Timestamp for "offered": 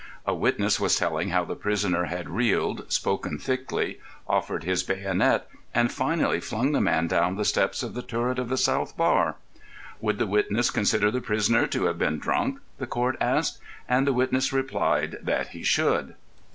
4.27-4.63